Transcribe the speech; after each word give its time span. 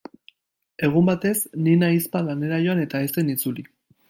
Egun 0.87 1.05
batez, 1.11 1.35
Nina 1.67 1.91
ahizpa 1.93 2.23
lanera 2.31 2.61
joan 2.65 2.83
eta 2.89 3.05
ez 3.09 3.13
zen 3.19 3.31
itzuli. 3.37 3.69